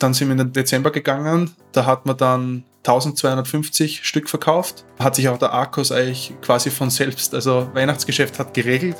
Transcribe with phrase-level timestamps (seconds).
[0.00, 1.50] Dann sind wir in den Dezember gegangen.
[1.72, 4.86] Da hat man dann 1250 Stück verkauft.
[4.98, 8.96] Hat sich auch der Arkos eigentlich quasi von selbst, also Weihnachtsgeschäft hat geregelt.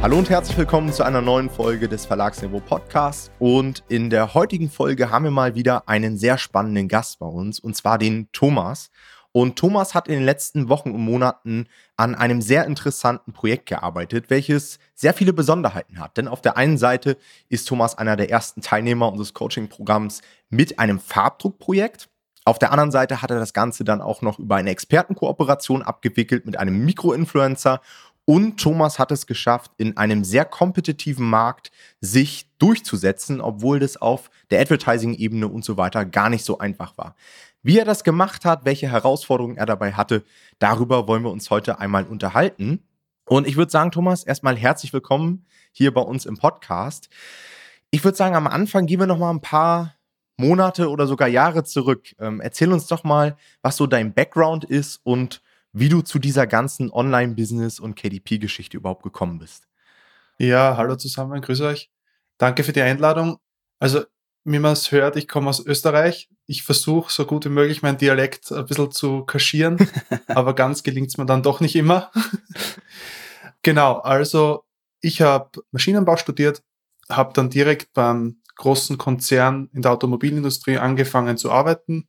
[0.00, 3.32] Hallo und herzlich willkommen zu einer neuen Folge des Verlagsniveau Podcasts.
[3.40, 7.58] Und in der heutigen Folge haben wir mal wieder einen sehr spannenden Gast bei uns,
[7.58, 8.92] und zwar den Thomas.
[9.32, 11.66] Und Thomas hat in den letzten Wochen und Monaten
[11.96, 16.16] an einem sehr interessanten Projekt gearbeitet, welches sehr viele Besonderheiten hat.
[16.16, 20.98] Denn auf der einen Seite ist Thomas einer der ersten Teilnehmer unseres Coaching-Programms mit einem
[20.98, 22.08] Farbdruckprojekt.
[22.44, 26.46] Auf der anderen Seite hat er das Ganze dann auch noch über eine Expertenkooperation abgewickelt
[26.46, 27.82] mit einem Mikroinfluencer
[28.28, 31.70] und Thomas hat es geschafft, in einem sehr kompetitiven Markt
[32.02, 37.16] sich durchzusetzen, obwohl das auf der Advertising-Ebene und so weiter gar nicht so einfach war.
[37.68, 40.24] Wie er das gemacht hat, welche Herausforderungen er dabei hatte,
[40.58, 42.82] darüber wollen wir uns heute einmal unterhalten.
[43.26, 47.10] Und ich würde sagen, Thomas, erstmal herzlich willkommen hier bei uns im Podcast.
[47.90, 49.94] Ich würde sagen, am Anfang gehen wir noch mal ein paar
[50.38, 52.14] Monate oder sogar Jahre zurück.
[52.18, 55.42] Ähm, erzähl uns doch mal, was so dein Background ist und
[55.74, 59.68] wie du zu dieser ganzen Online-Business- und KDP-Geschichte überhaupt gekommen bist.
[60.38, 61.90] Ja, hallo zusammen, grüße euch.
[62.38, 63.36] Danke für die Einladung.
[63.78, 64.04] Also
[64.52, 66.30] wie man es hört, ich komme aus Österreich.
[66.46, 69.78] Ich versuche so gut wie möglich meinen Dialekt ein bisschen zu kaschieren,
[70.28, 72.10] aber ganz gelingt es mir dann doch nicht immer.
[73.62, 74.64] genau, also
[75.00, 76.62] ich habe Maschinenbau studiert,
[77.10, 82.08] habe dann direkt beim großen Konzern in der Automobilindustrie angefangen zu arbeiten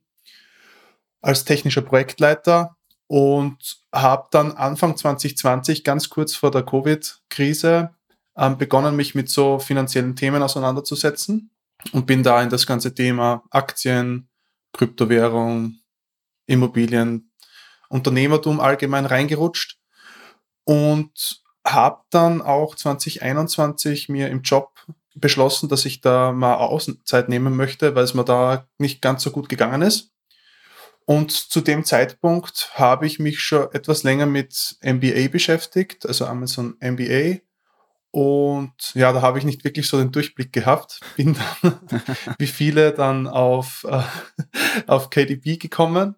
[1.20, 7.90] als technischer Projektleiter und habe dann Anfang 2020, ganz kurz vor der Covid-Krise,
[8.36, 11.50] ähm, begonnen, mich mit so finanziellen Themen auseinanderzusetzen
[11.92, 14.28] und bin da in das ganze Thema Aktien,
[14.72, 15.76] Kryptowährung,
[16.46, 17.32] Immobilien,
[17.88, 19.78] Unternehmertum allgemein reingerutscht
[20.64, 24.72] und habe dann auch 2021 mir im Job
[25.14, 29.30] beschlossen, dass ich da mal Außenzeit nehmen möchte, weil es mir da nicht ganz so
[29.30, 30.12] gut gegangen ist.
[31.04, 36.76] Und zu dem Zeitpunkt habe ich mich schon etwas länger mit MBA beschäftigt, also Amazon
[36.80, 37.40] MBA
[38.12, 41.00] und ja, da habe ich nicht wirklich so den Durchblick gehabt.
[41.16, 41.78] Bin dann,
[42.38, 44.02] wie viele, dann auf, äh,
[44.86, 46.16] auf KDP gekommen.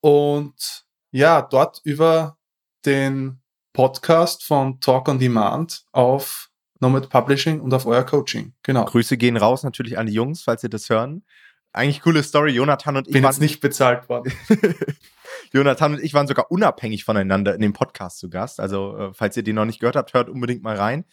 [0.00, 2.38] Und ja, dort über
[2.86, 3.40] den
[3.74, 6.48] Podcast von Talk on Demand auf
[6.80, 8.54] Nomad Publishing und auf euer Coaching.
[8.62, 8.86] Genau.
[8.86, 11.24] Grüße gehen raus natürlich an die Jungs, falls ihr das hören.
[11.72, 12.52] Eigentlich coole Story.
[12.52, 13.12] Jonathan und ich.
[13.12, 14.32] Bin jetzt nicht bezahlt worden.
[15.52, 18.60] Jonathan und ich waren sogar unabhängig voneinander in dem Podcast zu Gast.
[18.60, 21.04] Also, äh, falls ihr den noch nicht gehört habt, hört unbedingt mal rein.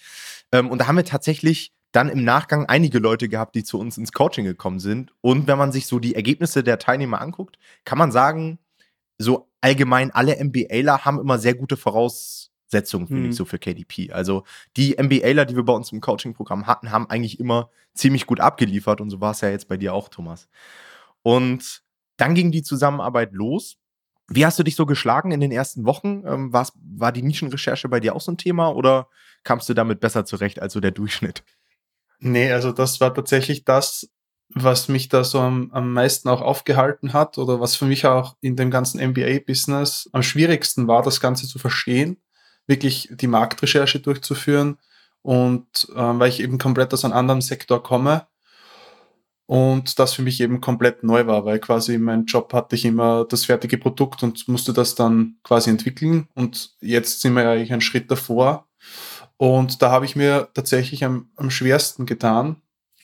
[0.52, 3.98] Ähm, und da haben wir tatsächlich dann im Nachgang einige Leute gehabt, die zu uns
[3.98, 5.14] ins Coaching gekommen sind.
[5.22, 8.60] Und wenn man sich so die Ergebnisse der Teilnehmer anguckt, kann man sagen,
[9.18, 11.78] so allgemein alle MBAler haben immer sehr gute
[12.68, 13.30] Voraussetzungen, finde hm.
[13.32, 14.12] ich, so für KDP.
[14.12, 14.44] Also
[14.76, 19.02] die MBAler, die wir bei uns im Coaching-Programm hatten, haben eigentlich immer ziemlich gut abgeliefert.
[19.02, 20.48] Und so war es ja jetzt bei dir auch, Thomas.
[21.24, 21.84] Und
[22.18, 23.78] dann ging die Zusammenarbeit los.
[24.30, 26.24] Wie hast du dich so geschlagen in den ersten Wochen?
[26.26, 29.08] Ähm, war die Nischenrecherche bei dir auch so ein Thema oder
[29.44, 31.44] kamst du damit besser zurecht als so der Durchschnitt?
[32.20, 34.10] Nee, also das war tatsächlich das,
[34.50, 38.36] was mich da so am, am meisten auch aufgehalten hat oder was für mich auch
[38.42, 42.18] in dem ganzen MBA-Business am schwierigsten war, das Ganze zu verstehen,
[42.68, 44.78] wirklich die Marktrecherche durchzuführen
[45.22, 48.28] und äh, weil ich eben komplett aus einem anderen Sektor komme
[49.48, 52.84] und das für mich eben komplett neu war, weil quasi in meinem Job hatte ich
[52.84, 56.28] immer das fertige Produkt und musste das dann quasi entwickeln.
[56.36, 58.68] Und jetzt sind wir ja eigentlich einen Schritt davor.
[59.38, 62.58] Und da habe ich mir tatsächlich am, am schwersten getan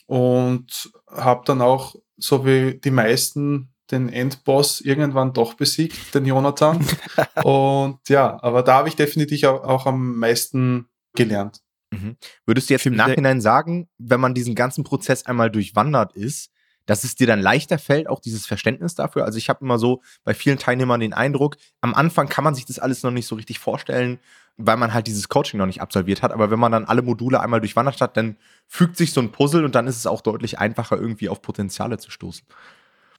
[0.06, 6.85] und habe dann auch, so wie die meisten, den Endboss irgendwann doch besiegt, den Jonathan.
[7.43, 11.61] und ja, aber da habe ich definitiv auch, auch am meisten gelernt.
[11.91, 12.17] Mhm.
[12.45, 16.51] Würdest du jetzt im Nachhinein sagen, wenn man diesen ganzen Prozess einmal durchwandert ist,
[16.85, 19.25] dass es dir dann leichter fällt, auch dieses Verständnis dafür?
[19.25, 22.65] Also ich habe immer so bei vielen Teilnehmern den Eindruck, am Anfang kann man sich
[22.65, 24.19] das alles noch nicht so richtig vorstellen,
[24.57, 26.31] weil man halt dieses Coaching noch nicht absolviert hat.
[26.31, 28.37] Aber wenn man dann alle Module einmal durchwandert hat, dann
[28.67, 31.97] fügt sich so ein Puzzle und dann ist es auch deutlich einfacher, irgendwie auf Potenziale
[31.97, 32.46] zu stoßen.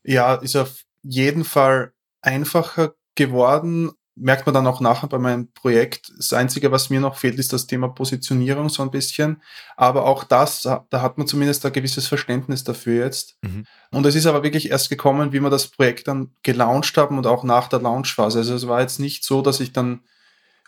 [0.05, 1.93] Ja, ist auf jeden Fall
[2.23, 6.13] einfacher geworden merkt man dann auch nachher bei meinem Projekt.
[6.17, 9.43] Das Einzige, was mir noch fehlt, ist das Thema Positionierung so ein bisschen.
[9.77, 13.37] Aber auch das, da hat man zumindest ein gewisses Verständnis dafür jetzt.
[13.43, 13.65] Mhm.
[13.91, 17.27] Und es ist aber wirklich erst gekommen, wie wir das Projekt dann gelauncht haben und
[17.27, 18.39] auch nach der Launchphase.
[18.39, 20.03] Also es war jetzt nicht so, dass ich dann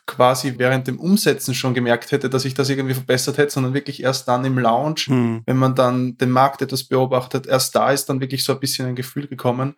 [0.06, 4.02] quasi während dem Umsetzen schon gemerkt hätte, dass ich das irgendwie verbessert hätte, sondern wirklich
[4.02, 5.42] erst dann im Launch, mhm.
[5.46, 8.86] wenn man dann den Markt etwas beobachtet, erst da ist dann wirklich so ein bisschen
[8.86, 9.74] ein Gefühl gekommen.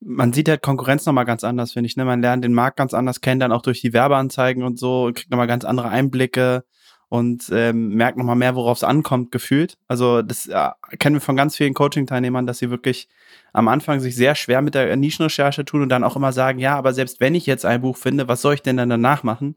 [0.00, 1.96] man sieht halt Konkurrenz nochmal ganz anders, finde ich.
[1.96, 2.04] Ne?
[2.04, 5.14] Man lernt den Markt ganz anders kennen, dann auch durch die Werbeanzeigen und so und
[5.14, 6.64] kriegt nochmal ganz andere Einblicke
[7.08, 9.76] und ähm, merkt nochmal mehr, worauf es ankommt, gefühlt.
[9.88, 13.08] Also das ja, kennen wir von ganz vielen Coaching-Teilnehmern, dass sie wirklich
[13.52, 16.76] am Anfang sich sehr schwer mit der Nischenrecherche tun und dann auch immer sagen, ja,
[16.76, 19.56] aber selbst wenn ich jetzt ein Buch finde, was soll ich denn dann danach machen?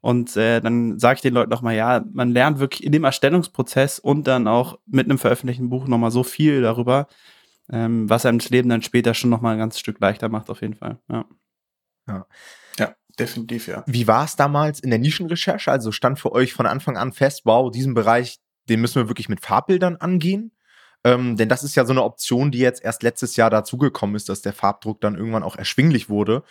[0.00, 3.98] Und äh, dann sage ich den Leuten nochmal, ja, man lernt wirklich in dem Erstellungsprozess
[3.98, 7.08] und dann auch mit einem veröffentlichten Buch nochmal so viel darüber,
[7.70, 10.60] ähm, was einem das Leben dann später schon nochmal ein ganzes Stück leichter macht, auf
[10.60, 10.98] jeden Fall.
[11.10, 11.24] Ja.
[12.08, 12.26] ja.
[12.78, 13.84] Ja, definitiv, ja.
[13.86, 15.70] Wie war es damals in der Nischenrecherche?
[15.70, 18.38] Also stand für euch von Anfang an fest, wow, diesen Bereich,
[18.68, 20.53] den müssen wir wirklich mit Farbbildern angehen?
[21.04, 24.28] Ähm, denn das ist ja so eine Option, die jetzt erst letztes Jahr dazugekommen ist,
[24.30, 26.42] dass der Farbdruck dann irgendwann auch erschwinglich wurde.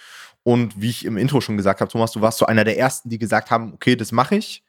[0.44, 3.10] Und wie ich im Intro schon gesagt habe, Thomas, du warst so einer der ersten,
[3.10, 4.64] die gesagt haben, okay, das mache ich.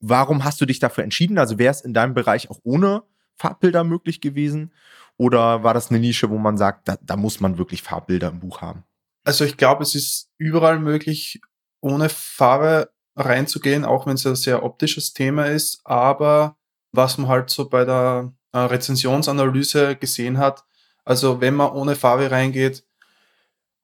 [0.00, 1.38] Warum hast du dich dafür entschieden?
[1.38, 3.02] Also wäre es in deinem Bereich auch ohne
[3.34, 4.72] Farbbilder möglich gewesen?
[5.16, 8.38] Oder war das eine Nische, wo man sagt, da, da muss man wirklich Farbbilder im
[8.38, 8.84] Buch haben?
[9.24, 11.40] Also ich glaube, es ist überall möglich,
[11.80, 15.80] ohne Farbe reinzugehen, auch wenn es ein sehr optisches Thema ist.
[15.84, 16.56] Aber
[16.92, 20.64] was man halt so bei der äh, Rezensionsanalyse gesehen hat,
[21.04, 22.84] also wenn man ohne Farbe reingeht,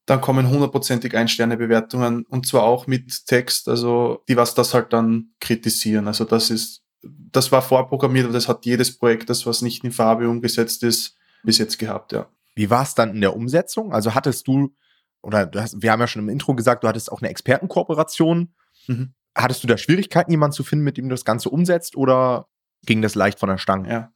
[0.06, 5.30] dann kommen hundertprozentig Ein-Sterne-Bewertungen und zwar auch mit Text, also die was das halt dann
[5.40, 6.06] kritisieren.
[6.06, 9.92] Also das ist, das war vorprogrammiert, aber das hat jedes Projekt, das was nicht in
[9.92, 12.28] Farbe umgesetzt ist, bis jetzt gehabt, ja.
[12.54, 13.92] Wie war es dann in der Umsetzung?
[13.92, 14.74] Also hattest du,
[15.22, 18.54] oder du hast, wir haben ja schon im Intro gesagt, du hattest auch eine Expertenkooperation.
[18.86, 19.14] Mhm.
[19.34, 22.46] Hattest du da Schwierigkeiten, jemanden zu finden, mit dem du das Ganze umsetzt oder
[22.86, 23.90] ging das leicht von der Stange?
[23.90, 24.12] Ja.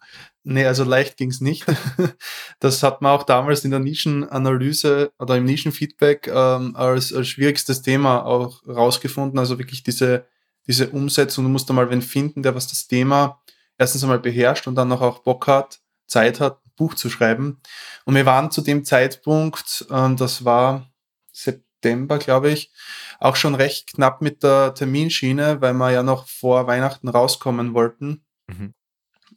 [0.51, 1.67] Nee, also leicht ging es nicht.
[2.61, 7.83] das hat man auch damals in der Nischenanalyse oder im Nischenfeedback ähm, als, als schwierigstes
[7.83, 9.39] Thema auch rausgefunden.
[9.39, 10.27] Also wirklich diese,
[10.67, 11.45] diese Umsetzung.
[11.45, 13.43] Du musst einmal wen finden, der was das Thema
[13.77, 17.61] erstens einmal beherrscht und dann noch auch Bock hat, Zeit hat, Buch zu schreiben.
[18.07, 20.91] Und wir waren zu dem Zeitpunkt, ähm, das war
[21.31, 22.73] September, glaube ich,
[23.21, 28.25] auch schon recht knapp mit der Terminschiene, weil wir ja noch vor Weihnachten rauskommen wollten
[28.49, 28.75] mhm.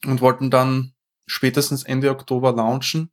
[0.06, 0.94] und wollten dann
[1.26, 3.12] spätestens Ende Oktober launchen.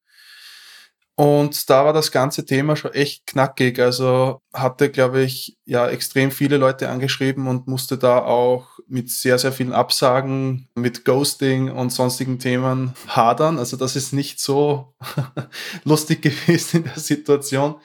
[1.19, 3.81] Und da war das ganze Thema schon echt knackig.
[3.81, 9.37] Also hatte, glaube ich, ja extrem viele Leute angeschrieben und musste da auch mit sehr,
[9.37, 13.59] sehr vielen Absagen, mit Ghosting und sonstigen Themen hadern.
[13.59, 14.95] Also das ist nicht so
[15.85, 17.81] lustig gewesen in der Situation.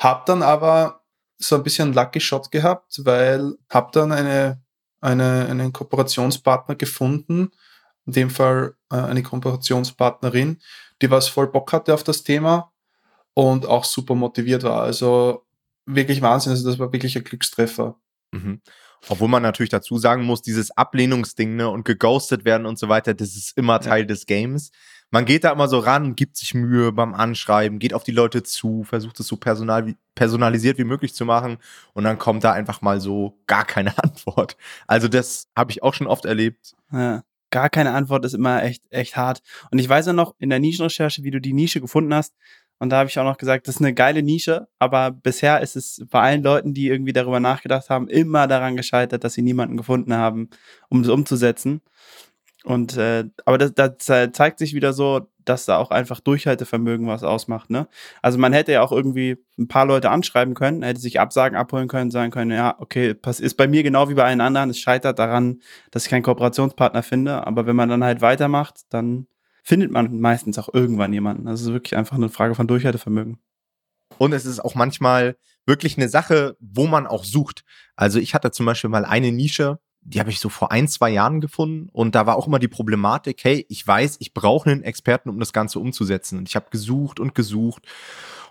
[0.00, 1.04] Hab dann aber
[1.38, 4.60] so ein bisschen Lucky Shot gehabt, weil hab dann eine,
[5.00, 7.50] eine, einen Kooperationspartner gefunden,
[8.06, 10.60] in dem Fall äh, eine Kooperationspartnerin,
[11.02, 12.72] die was voll Bock hatte auf das Thema
[13.34, 14.82] und auch super motiviert war.
[14.82, 15.46] Also
[15.86, 16.52] wirklich Wahnsinn.
[16.52, 17.96] Also das war wirklich ein Glückstreffer.
[18.32, 18.60] Mhm.
[19.08, 23.14] Obwohl man natürlich dazu sagen muss, dieses Ablehnungsding ne, und geghostet werden und so weiter,
[23.14, 24.06] das ist immer Teil ja.
[24.06, 24.70] des Games.
[25.10, 28.42] Man geht da immer so ran, gibt sich Mühe beim Anschreiben, geht auf die Leute
[28.42, 31.58] zu, versucht es so personal, personalisiert wie möglich zu machen
[31.94, 34.56] und dann kommt da einfach mal so gar keine Antwort.
[34.86, 36.74] Also das habe ich auch schon oft erlebt.
[36.92, 39.42] Ja gar keine Antwort ist immer echt, echt hart.
[39.70, 42.34] Und ich weiß ja noch in der Nischenrecherche, wie du die Nische gefunden hast.
[42.78, 45.74] Und da habe ich auch noch gesagt, das ist eine geile Nische, aber bisher ist
[45.74, 49.76] es bei allen Leuten, die irgendwie darüber nachgedacht haben, immer daran gescheitert, dass sie niemanden
[49.76, 50.48] gefunden haben,
[50.88, 51.80] um es umzusetzen.
[52.64, 57.22] Und äh, aber das, das zeigt sich wieder so, dass da auch einfach Durchhaltevermögen was
[57.22, 57.70] ausmacht.
[57.70, 57.88] Ne?
[58.20, 61.88] Also man hätte ja auch irgendwie ein paar Leute anschreiben können, hätte sich Absagen abholen
[61.88, 64.70] können, sagen können, ja, okay, das ist bei mir genau wie bei allen anderen.
[64.70, 67.46] Es scheitert daran, dass ich keinen Kooperationspartner finde.
[67.46, 69.26] Aber wenn man dann halt weitermacht, dann
[69.62, 71.46] findet man meistens auch irgendwann jemanden.
[71.46, 73.38] Das ist wirklich einfach eine Frage von Durchhaltevermögen.
[74.18, 77.64] Und es ist auch manchmal wirklich eine Sache, wo man auch sucht.
[77.94, 79.78] Also ich hatte zum Beispiel mal eine Nische,
[80.08, 82.68] die habe ich so vor ein, zwei Jahren gefunden und da war auch immer die
[82.68, 86.38] Problematik, hey, ich weiß, ich brauche einen Experten, um das Ganze umzusetzen.
[86.38, 87.86] Und ich habe gesucht und gesucht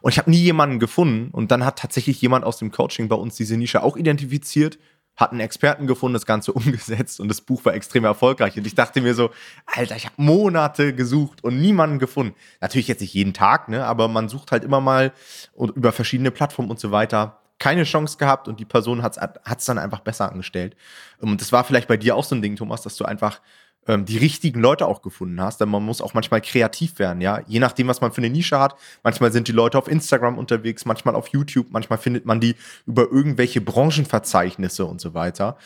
[0.01, 1.31] und ich habe nie jemanden gefunden.
[1.31, 4.77] Und dann hat tatsächlich jemand aus dem Coaching bei uns diese Nische auch identifiziert,
[5.15, 8.55] hat einen Experten gefunden, das Ganze umgesetzt und das Buch war extrem erfolgreich.
[8.55, 9.31] Und ich dachte mir so,
[9.65, 12.35] Alter, ich habe Monate gesucht und niemanden gefunden.
[12.61, 15.11] Natürlich jetzt nicht jeden Tag, ne, aber man sucht halt immer mal
[15.57, 19.77] über verschiedene Plattformen und so weiter keine Chance gehabt und die Person hat es dann
[19.77, 20.75] einfach besser angestellt.
[21.19, 23.41] Und das war vielleicht bei dir auch so ein Ding, Thomas, dass du einfach
[23.87, 27.41] ähm, die richtigen Leute auch gefunden hast, denn man muss auch manchmal kreativ werden, ja.
[27.47, 28.75] Je nachdem, was man für eine Nische hat.
[29.03, 33.03] Manchmal sind die Leute auf Instagram unterwegs, manchmal auf YouTube, manchmal findet man die über
[33.03, 35.57] irgendwelche Branchenverzeichnisse und so weiter.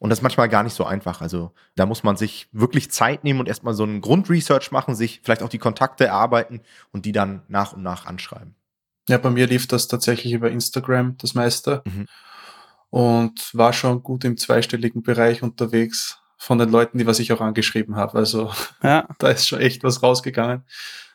[0.00, 1.20] Und das ist manchmal gar nicht so einfach.
[1.20, 5.20] Also da muss man sich wirklich Zeit nehmen und erstmal so einen Grundresearch machen, sich
[5.22, 6.60] vielleicht auch die Kontakte erarbeiten
[6.92, 8.54] und die dann nach und nach anschreiben.
[9.08, 11.82] Ja, bei mir lief das tatsächlich über Instagram, das meiste.
[11.84, 12.06] Mhm.
[12.90, 17.40] Und war schon gut im zweistelligen Bereich unterwegs von den Leuten, die was ich auch
[17.40, 18.16] angeschrieben habe.
[18.16, 18.50] Also
[18.82, 19.08] ja.
[19.18, 20.64] da ist schon echt was rausgegangen.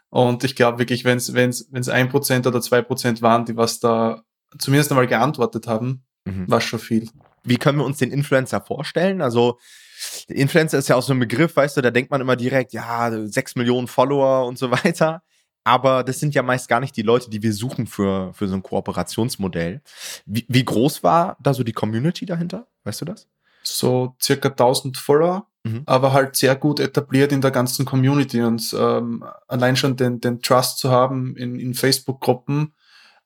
[0.10, 3.58] Und ich glaube wirklich, wenn es wenn es ein Prozent oder zwei Prozent waren, die
[3.58, 4.22] was da
[4.60, 6.50] zumindest einmal geantwortet haben, mhm.
[6.50, 7.10] war schon viel.
[7.44, 9.22] Wie können wir uns den Influencer vorstellen?
[9.22, 9.58] Also
[10.28, 13.12] Influencer ist ja auch so ein Begriff, weißt du, da denkt man immer direkt, ja,
[13.28, 15.24] sechs Millionen Follower und so weiter.
[15.64, 18.56] Aber das sind ja meist gar nicht die Leute, die wir suchen für, für so
[18.56, 19.82] ein Kooperationsmodell.
[20.26, 22.68] Wie, wie groß war da so die Community dahinter?
[22.84, 23.28] Weißt du das?
[23.64, 25.84] So circa 1000 Follower, mhm.
[25.86, 30.42] aber halt sehr gut etabliert in der ganzen Community und ähm, allein schon den, den
[30.42, 32.74] Trust zu haben in, in Facebook-Gruppen,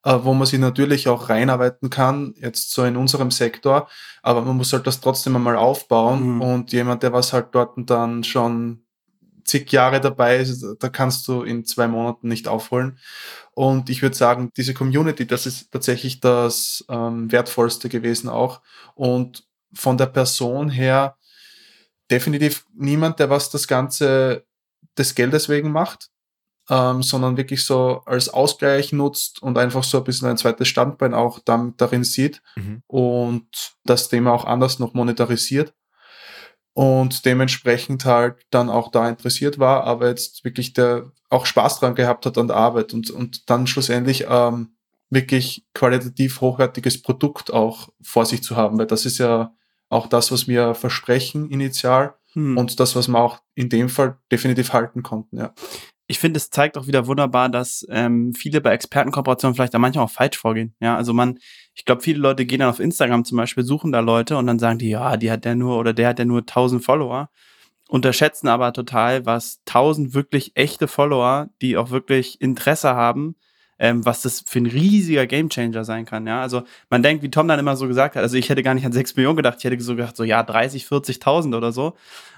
[0.04, 3.88] äh, wo man sich natürlich auch reinarbeiten kann, jetzt so in unserem Sektor,
[4.22, 6.40] aber man muss halt das trotzdem einmal aufbauen mhm.
[6.40, 8.84] und jemand, der was halt dort dann schon
[9.48, 12.98] zig Jahre dabei ist, da kannst du in zwei Monaten nicht aufholen.
[13.54, 18.60] Und ich würde sagen, diese Community, das ist tatsächlich das ähm, Wertvollste gewesen auch.
[18.94, 21.16] Und von der Person her
[22.10, 24.44] definitiv niemand, der was das Ganze
[24.96, 26.10] des Geldes wegen macht,
[26.70, 31.14] ähm, sondern wirklich so als Ausgleich nutzt und einfach so ein bisschen ein zweites Standbein
[31.14, 32.82] auch dann, darin sieht mhm.
[32.86, 33.48] und
[33.84, 35.72] das Thema auch anders noch monetarisiert
[36.78, 41.96] und dementsprechend halt dann auch da interessiert war, aber jetzt wirklich der auch Spaß dran
[41.96, 44.76] gehabt hat an der Arbeit und, und dann schlussendlich ähm,
[45.10, 49.52] wirklich qualitativ hochwertiges Produkt auch vor sich zu haben, weil das ist ja
[49.88, 52.56] auch das, was wir versprechen initial hm.
[52.56, 55.52] und das, was wir auch in dem Fall definitiv halten konnten, ja
[56.10, 60.06] ich finde, es zeigt auch wieder wunderbar, dass ähm, viele bei Expertenkooperationen vielleicht da manchmal
[60.06, 60.74] auch falsch vorgehen.
[60.80, 61.38] Ja, also man,
[61.74, 64.58] ich glaube, viele Leute gehen dann auf Instagram zum Beispiel, suchen da Leute und dann
[64.58, 67.28] sagen die, ja, die hat der nur oder der hat ja nur 1000 Follower.
[67.88, 73.36] Unterschätzen aber total, was 1000 wirklich echte Follower, die auch wirklich Interesse haben,
[73.78, 76.26] ähm, was das für ein riesiger Gamechanger sein kann.
[76.26, 78.74] Ja, also man denkt, wie Tom dann immer so gesagt hat, also ich hätte gar
[78.74, 81.94] nicht an 6 Millionen gedacht, ich hätte so gedacht, so ja, 30, 40.000 oder so.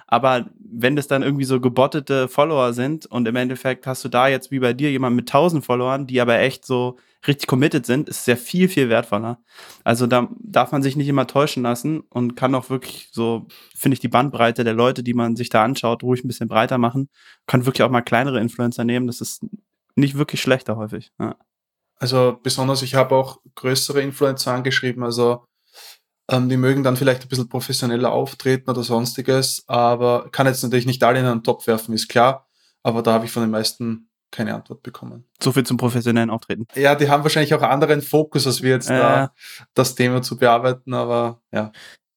[0.06, 4.26] Aber wenn das dann irgendwie so gebottete Follower sind und im Endeffekt hast du da
[4.26, 8.08] jetzt wie bei dir jemand mit 1000 Followern, die aber echt so richtig committed sind,
[8.08, 9.38] ist ja viel, viel wertvoller.
[9.84, 13.94] Also da darf man sich nicht immer täuschen lassen und kann auch wirklich so, finde
[13.94, 17.08] ich, die Bandbreite der Leute, die man sich da anschaut, ruhig ein bisschen breiter machen.
[17.46, 19.06] Kann wirklich auch mal kleinere Influencer nehmen.
[19.06, 19.44] Das ist
[20.00, 21.12] nicht wirklich schlechter häufig.
[21.18, 21.36] Ja.
[21.96, 25.04] Also besonders, ich habe auch größere Influencer angeschrieben.
[25.04, 25.44] Also
[26.30, 30.86] ähm, die mögen dann vielleicht ein bisschen professioneller auftreten oder sonstiges, aber kann jetzt natürlich
[30.86, 32.48] nicht alle in einen Topf werfen, ist klar.
[32.82, 35.24] Aber da habe ich von den meisten keine Antwort bekommen.
[35.42, 36.66] So viel zum professionellen Auftreten.
[36.74, 38.96] Ja, die haben wahrscheinlich auch einen anderen Fokus, als wir jetzt äh.
[38.96, 39.34] da
[39.74, 41.72] das Thema zu bearbeiten, aber ja.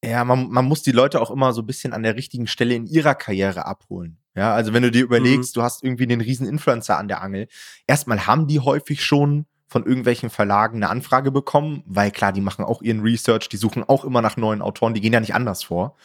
[0.06, 2.76] Ja, man, man muss die Leute auch immer so ein bisschen an der richtigen Stelle
[2.76, 4.23] in ihrer Karriere abholen.
[4.36, 5.60] Ja, also wenn du dir überlegst, mhm.
[5.60, 7.48] du hast irgendwie den riesen Influencer an der Angel.
[7.88, 12.66] Erstmal haben die häufig schon von irgendwelchen Verlagen eine Anfrage bekommen, weil klar, die machen
[12.66, 15.64] auch ihren Research, die suchen auch immer nach neuen Autoren, die gehen ja nicht anders
[15.64, 15.96] vor.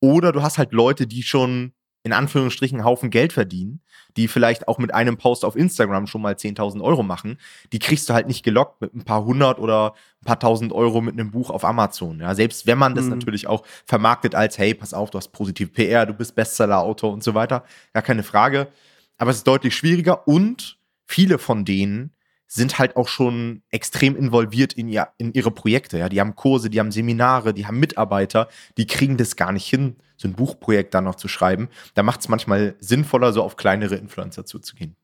[0.00, 3.80] Oder du hast halt Leute, die schon in Anführungsstrichen Haufen Geld verdienen,
[4.16, 7.38] die vielleicht auch mit einem Post auf Instagram schon mal 10.000 Euro machen,
[7.72, 11.00] die kriegst du halt nicht gelockt mit ein paar hundert oder ein paar tausend Euro
[11.00, 12.20] mit einem Buch auf Amazon.
[12.20, 13.10] Ja, selbst wenn man das mhm.
[13.10, 17.22] natürlich auch vermarktet als, hey, pass auf, du hast positive PR, du bist Bestseller-Autor und
[17.22, 18.68] so weiter, gar keine Frage.
[19.18, 22.12] Aber es ist deutlich schwieriger und viele von denen
[22.48, 25.98] sind halt auch schon extrem involviert in, ihr, in ihre Projekte.
[25.98, 26.08] Ja?
[26.08, 29.96] Die haben Kurse, die haben Seminare, die haben Mitarbeiter, die kriegen das gar nicht hin,
[30.16, 31.68] so ein Buchprojekt dann noch zu schreiben.
[31.94, 34.96] Da macht es manchmal sinnvoller, so auf kleinere Influencer zuzugehen.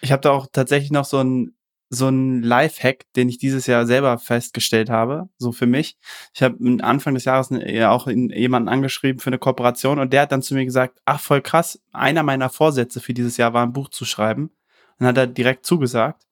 [0.00, 1.52] Ich habe da auch tatsächlich noch so ein
[1.88, 5.96] so ein Lifehack, den ich dieses Jahr selber festgestellt habe, so für mich.
[6.34, 10.42] Ich habe Anfang des Jahres auch jemanden angeschrieben für eine Kooperation und der hat dann
[10.42, 13.88] zu mir gesagt, ach voll krass, einer meiner Vorsätze für dieses Jahr war ein Buch
[13.88, 14.50] zu schreiben.
[14.98, 16.25] Dann hat er direkt zugesagt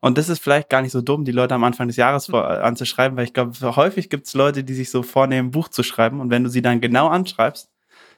[0.00, 2.44] und das ist vielleicht gar nicht so dumm, die Leute am Anfang des Jahres vor,
[2.44, 5.68] äh, anzuschreiben, weil ich glaube, häufig gibt es Leute, die sich so vornehmen, ein Buch
[5.68, 6.20] zu schreiben.
[6.20, 7.70] Und wenn du sie dann genau anschreibst,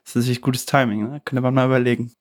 [0.05, 1.09] ist das natürlich gutes Timing.
[1.09, 1.23] Ne?
[1.25, 2.13] Könnte man mal überlegen.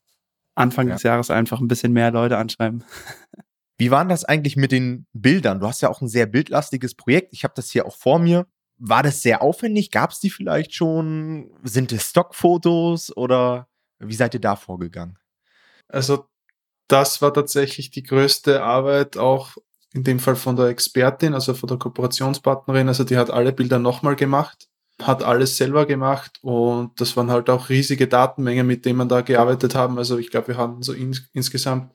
[0.55, 0.95] Anfang ja.
[0.95, 2.83] des Jahres einfach ein bisschen mehr Leute anschreiben.
[3.77, 5.59] Wie waren das eigentlich mit den Bildern?
[5.59, 7.33] Du hast ja auch ein sehr bildlastiges Projekt.
[7.33, 8.45] Ich habe das hier auch vor mir.
[8.77, 9.91] War das sehr aufwendig?
[9.91, 11.51] Gab es die vielleicht schon?
[11.63, 13.67] Sind es Stockfotos oder
[13.99, 15.17] wie seid ihr da vorgegangen?
[15.87, 16.25] Also
[16.91, 19.55] das war tatsächlich die größte Arbeit, auch
[19.93, 22.87] in dem Fall von der Expertin, also von der Kooperationspartnerin.
[22.87, 24.67] Also die hat alle Bilder nochmal gemacht,
[25.01, 29.21] hat alles selber gemacht und das waren halt auch riesige Datenmengen, mit denen wir da
[29.21, 29.97] gearbeitet haben.
[29.97, 31.93] Also ich glaube, wir hatten so ins insgesamt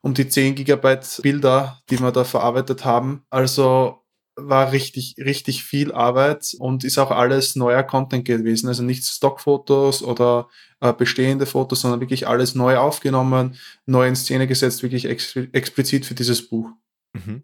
[0.00, 3.24] um die 10 Gigabyte Bilder, die wir da verarbeitet haben.
[3.30, 4.04] Also
[4.38, 8.68] war richtig, richtig viel Arbeit und ist auch alles neuer Content gewesen.
[8.68, 10.48] Also nicht Stockfotos oder
[10.80, 16.06] äh, bestehende Fotos, sondern wirklich alles neu aufgenommen, neu in Szene gesetzt, wirklich ex explizit
[16.06, 16.70] für dieses Buch.
[17.12, 17.42] Mhm.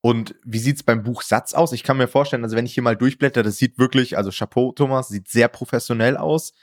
[0.00, 1.72] Und wie sieht's beim Buch Satz aus?
[1.72, 4.72] Ich kann mir vorstellen, also wenn ich hier mal durchblätter, das sieht wirklich, also Chapeau,
[4.72, 6.54] Thomas, sieht sehr professionell aus.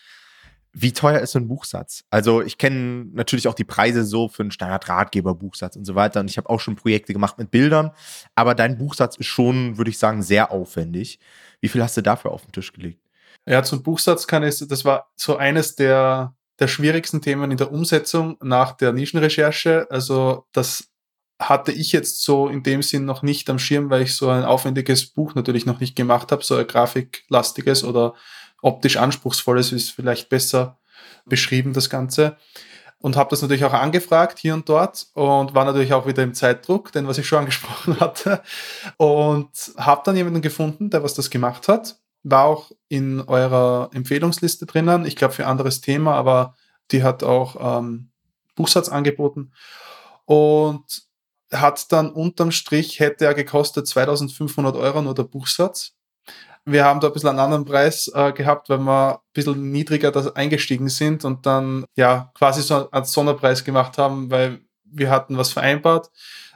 [0.82, 2.06] Wie teuer ist so ein Buchsatz?
[2.10, 6.22] Also ich kenne natürlich auch die Preise so für einen Standard-Ratgeber-Buchsatz und so weiter.
[6.22, 7.92] Und ich habe auch schon Projekte gemacht mit Bildern.
[8.34, 11.20] Aber dein Buchsatz ist schon, würde ich sagen, sehr aufwendig.
[11.60, 13.02] Wie viel hast du dafür auf den Tisch gelegt?
[13.46, 17.74] Ja, zum Buchsatz kann ich, das war so eines der, der schwierigsten Themen in der
[17.74, 19.88] Umsetzung nach der Nischenrecherche.
[19.90, 20.90] Also das
[21.40, 24.46] hatte ich jetzt so in dem Sinn noch nicht am Schirm, weil ich so ein
[24.46, 28.14] aufwendiges Buch natürlich noch nicht gemacht habe, so ein grafiklastiges oder
[28.62, 30.80] optisch anspruchsvolles ist vielleicht besser
[31.26, 32.38] beschrieben, das Ganze.
[33.02, 36.34] Und habe das natürlich auch angefragt hier und dort und war natürlich auch wieder im
[36.34, 38.42] Zeitdruck, denn was ich schon angesprochen hatte.
[38.98, 41.98] Und habe dann jemanden gefunden, der was das gemacht hat.
[42.24, 46.56] War auch in eurer Empfehlungsliste drinnen, ich glaube für anderes Thema, aber
[46.92, 48.12] die hat auch ähm,
[48.56, 49.54] Buchsatz angeboten.
[50.26, 51.10] Und
[51.52, 55.96] hat dann unterm Strich, hätte er gekostet 2500 Euro nur der Buchsatz.
[56.72, 60.12] Wir haben da ein bisschen einen anderen Preis äh, gehabt, weil wir ein bisschen niedriger
[60.12, 65.38] da eingestiegen sind und dann ja quasi so einen Sonderpreis gemacht haben, weil wir hatten
[65.38, 66.12] was vereinbart.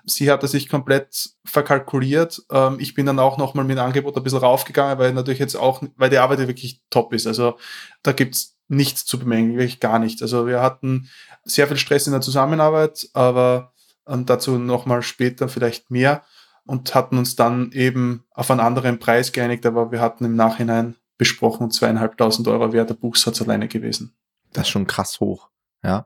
[0.06, 2.42] Sie hatte sich komplett verkalkuliert.
[2.52, 5.56] Ähm, ich bin dann auch nochmal mit dem Angebot ein bisschen raufgegangen, weil natürlich jetzt
[5.56, 7.26] auch, weil die Arbeit wirklich top ist.
[7.26, 7.58] Also
[8.04, 10.22] da gibt's nichts zu bemängeln, wirklich gar nichts.
[10.22, 11.10] Also wir hatten
[11.44, 13.74] sehr viel Stress in der Zusammenarbeit, aber
[14.08, 16.24] ähm, dazu nochmal später vielleicht mehr
[16.66, 20.96] und hatten uns dann eben auf einen anderen Preis geeinigt, aber wir hatten im Nachhinein
[21.18, 24.16] besprochen, zweieinhalbtausend Euro wäre der Buchsatz alleine gewesen.
[24.52, 25.50] Das ist schon krass hoch,
[25.84, 26.06] ja.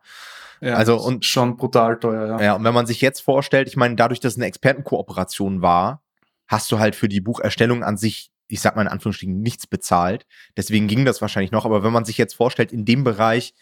[0.60, 2.42] Ja, also und schon brutal teuer, ja.
[2.42, 6.02] Ja, und wenn man sich jetzt vorstellt, ich meine, dadurch, dass es eine Expertenkooperation war,
[6.48, 10.26] hast du halt für die Bucherstellung an sich, ich sag mal in Anführungsstrichen, nichts bezahlt.
[10.56, 11.66] Deswegen ging das wahrscheinlich noch.
[11.66, 13.54] Aber wenn man sich jetzt vorstellt, in dem Bereich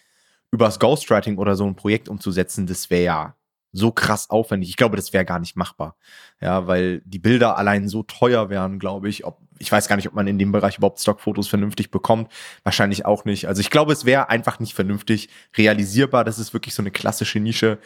[0.51, 3.35] übers Ghostwriting oder so ein Projekt umzusetzen, das wäre ja
[3.75, 4.70] so krass aufwendig.
[4.70, 5.98] Ich glaube, das wäre gar nicht machbar.
[6.41, 9.25] Ja, weil die Bilder allein so teuer wären, glaube ich.
[9.25, 12.32] Ob, ich weiß gar nicht, ob man in dem Bereich überhaupt Stockfotos vernünftig bekommt.
[12.63, 13.48] Wahrscheinlich auch nicht.
[13.48, 16.24] Also ich glaube, es wäre einfach nicht vernünftig realisierbar.
[16.24, 17.77] Das ist wirklich so eine klassische Nische,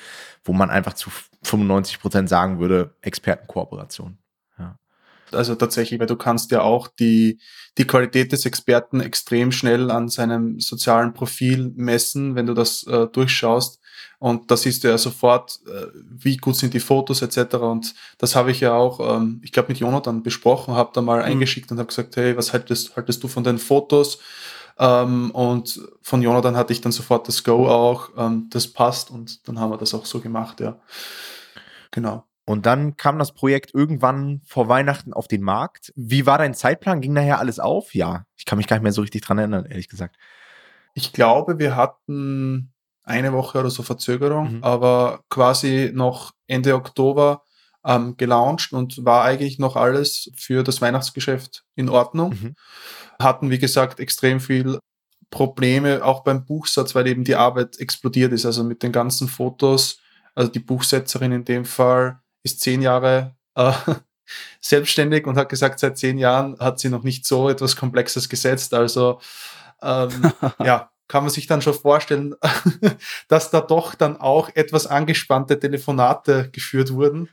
[0.44, 1.10] wo man einfach zu
[1.44, 4.20] 95 Prozent sagen würde, Expertenkooperation.
[4.60, 4.78] Ja.
[5.32, 7.40] Also tatsächlich, weil du kannst ja auch die,
[7.80, 13.08] die Qualität des Experten extrem schnell an seinem sozialen Profil messen, wenn du das äh,
[13.08, 13.79] durchschaust
[14.20, 17.56] und da siehst du ja sofort, äh, wie gut sind die Fotos etc.
[17.56, 21.20] Und das habe ich ja auch, ähm, ich glaube, mit Jonathan besprochen, habe da mal
[21.20, 21.26] mhm.
[21.26, 24.20] eingeschickt und habe gesagt, hey, was haltest, haltest du von den Fotos?
[24.78, 29.48] Ähm, und von Jonathan hatte ich dann sofort das Go auch, ähm, das passt und
[29.48, 30.80] dann haben wir das auch so gemacht, ja.
[31.92, 32.24] Genau.
[32.46, 35.94] Und dann kam das Projekt irgendwann vor Weihnachten auf den Markt.
[35.96, 37.00] Wie war dein Zeitplan?
[37.00, 37.94] Ging nachher alles auf?
[37.94, 40.16] Ja, ich kann mich gar nicht mehr so richtig dran erinnern, ehrlich gesagt.
[40.96, 42.74] Ich glaube, wir hatten
[43.10, 44.64] eine Woche oder so Verzögerung, mhm.
[44.64, 47.44] aber quasi noch Ende Oktober
[47.86, 52.32] ähm, gelauncht und war eigentlich noch alles für das Weihnachtsgeschäft in Ordnung.
[52.32, 52.56] Mhm.
[53.22, 54.80] Hatten, wie gesagt, extrem viel
[55.30, 58.46] Probleme, auch beim Buchsatz, weil eben die Arbeit explodiert ist.
[58.46, 60.00] Also mit den ganzen Fotos,
[60.36, 63.72] also die Buchsetzerin in dem Fall ist zehn Jahre äh,
[64.62, 68.74] selbstständig und hat gesagt, seit zehn Jahren hat sie noch nicht so etwas Komplexes gesetzt.
[68.74, 69.20] Also
[69.82, 70.32] ähm,
[70.64, 72.36] ja, kann man sich dann schon vorstellen,
[73.28, 77.28] dass da doch dann auch etwas angespannte Telefonate geführt wurden.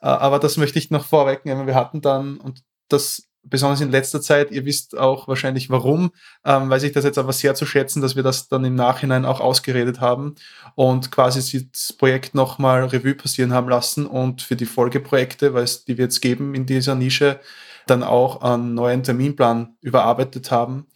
[0.00, 1.66] Äh, aber das möchte ich noch vorwegnehmen.
[1.66, 6.12] Wir hatten dann, und das besonders in letzter Zeit, ihr wisst auch wahrscheinlich warum,
[6.44, 9.24] ähm, weiß ich das jetzt aber sehr zu schätzen, dass wir das dann im Nachhinein
[9.24, 10.34] auch ausgeredet haben
[10.74, 15.84] und quasi das Projekt nochmal Revue passieren haben lassen und für die Folgeprojekte, weil es
[15.84, 17.40] die wir jetzt geben in dieser Nische,
[17.86, 20.86] dann auch einen neuen Terminplan überarbeitet haben.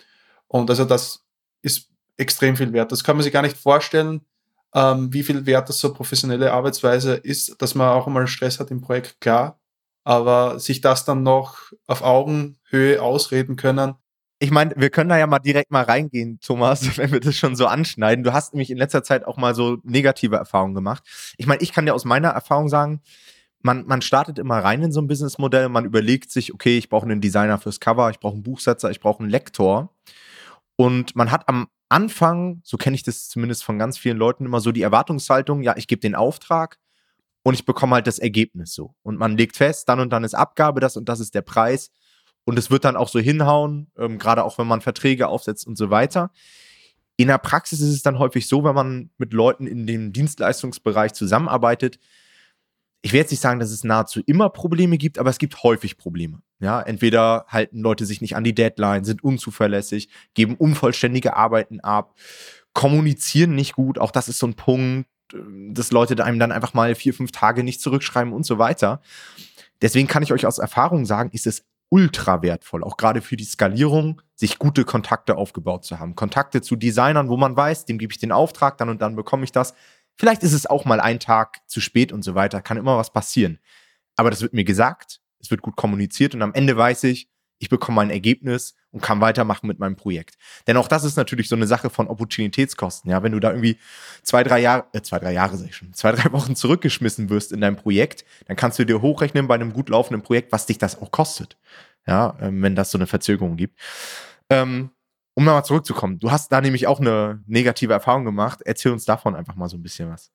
[0.47, 1.27] Und also das
[1.61, 1.88] ist
[2.19, 2.93] extrem viel wert.
[2.93, 4.21] Das kann man sich gar nicht vorstellen,
[4.75, 8.71] ähm, wie viel wert das so professionelle Arbeitsweise ist, dass man auch einmal Stress hat
[8.71, 9.59] im Projekt, klar.
[10.05, 13.95] Aber sich das dann noch auf Augenhöhe ausreden können.
[14.41, 17.57] Ich meine, wir können da ja mal direkt mal reingehen, Thomas, wenn wir das schon
[17.57, 18.25] so anschneiden.
[18.25, 21.03] Du hast nämlich in letzter Zeit auch mal so negative Erfahrungen gemacht.
[21.39, 23.01] Ich meine, ich kann dir aus meiner Erfahrung sagen,
[23.61, 27.07] man, man startet immer rein in so ein Businessmodell, man überlegt sich, okay, ich brauche
[27.07, 29.93] einen Designer fürs Cover, ich brauche einen Buchsetzer, ich brauche einen Lektor.
[30.77, 34.61] Und man hat am Anfang, so kenne ich das zumindest von ganz vielen Leuten, immer
[34.61, 36.79] so die Erwartungshaltung, ja, ich gebe den Auftrag
[37.43, 38.95] und ich bekomme halt das Ergebnis so.
[39.03, 41.91] Und man legt fest, dann und dann ist Abgabe, das und das ist der Preis.
[42.45, 45.77] Und es wird dann auch so hinhauen, ähm, gerade auch wenn man Verträge aufsetzt und
[45.77, 46.31] so weiter.
[47.17, 51.15] In der Praxis ist es dann häufig so, wenn man mit Leuten in dem Dienstleistungsbereich
[51.15, 51.99] zusammenarbeitet,
[53.03, 55.99] ich werde jetzt nicht sagen, dass es nahezu immer Probleme gibt, aber es gibt häufig
[55.99, 56.43] Probleme.
[56.61, 62.15] Ja, entweder halten Leute sich nicht an die Deadline, sind unzuverlässig, geben unvollständige Arbeiten ab,
[62.73, 63.99] kommunizieren nicht gut.
[63.99, 65.09] Auch das ist so ein Punkt,
[65.71, 69.01] dass Leute einem dann einfach mal vier, fünf Tage nicht zurückschreiben und so weiter.
[69.83, 73.45] Deswegen kann ich euch aus Erfahrung sagen, ist es ultra wertvoll, auch gerade für die
[73.45, 76.15] Skalierung, sich gute Kontakte aufgebaut zu haben.
[76.15, 79.45] Kontakte zu Designern, wo man weiß, dem gebe ich den Auftrag, dann und dann bekomme
[79.45, 79.75] ich das.
[80.19, 83.13] Vielleicht ist es auch mal ein Tag zu spät und so weiter, kann immer was
[83.13, 83.59] passieren.
[84.17, 87.29] Aber das wird mir gesagt, es wird gut kommuniziert und am Ende weiß ich,
[87.61, 90.37] ich bekomme ein Ergebnis und kann weitermachen mit meinem Projekt.
[90.67, 93.11] Denn auch das ist natürlich so eine Sache von Opportunitätskosten.
[93.11, 93.79] Ja, wenn du da irgendwie
[94.23, 97.53] zwei, drei Jahre, äh, zwei, drei Jahre sag ich schon, zwei, drei Wochen zurückgeschmissen wirst
[97.53, 100.79] in deinem Projekt, dann kannst du dir hochrechnen bei einem gut laufenden Projekt, was dich
[100.79, 101.57] das auch kostet.
[102.07, 103.79] Ja, ähm, wenn das so eine Verzögerung gibt.
[104.51, 104.91] Ähm,
[105.39, 108.59] um nochmal zurückzukommen, du hast da nämlich auch eine negative Erfahrung gemacht.
[108.65, 110.33] Erzähl uns davon einfach mal so ein bisschen was.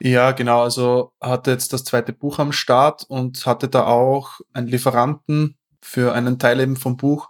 [0.00, 0.62] Ja, genau.
[0.62, 6.14] Also hatte jetzt das zweite Buch am Start und hatte da auch einen Lieferanten für
[6.14, 7.28] einen Teil eben vom Buch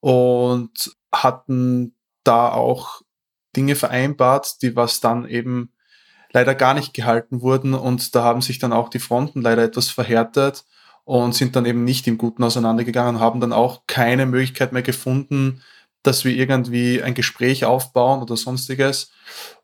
[0.00, 3.02] und hatten da auch
[3.54, 5.74] Dinge vereinbart, die was dann eben
[6.32, 9.90] leider gar nicht gehalten wurden und da haben sich dann auch die Fronten leider etwas
[9.90, 10.64] verhärtet
[11.04, 14.80] und sind dann eben nicht im Guten auseinandergegangen und haben dann auch keine Möglichkeit mehr
[14.80, 15.60] gefunden,
[16.02, 19.12] dass wir irgendwie ein Gespräch aufbauen oder sonstiges.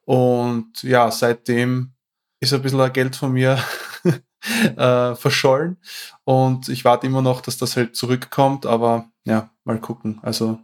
[0.05, 1.95] Und ja, seitdem
[2.41, 3.59] ist ein bisschen Geld von mir
[4.77, 5.79] äh, verschollen.
[6.25, 10.21] Und ich warte immer noch, dass das halt zurückkommt, aber ja, mal gucken.
[10.23, 10.61] Also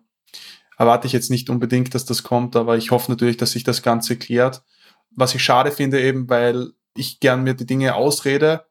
[0.79, 3.83] erwarte ich jetzt nicht unbedingt, dass das kommt, aber ich hoffe natürlich, dass sich das
[3.83, 4.63] Ganze klärt.
[5.11, 8.67] Was ich schade finde, eben, weil ich gern mir die Dinge ausrede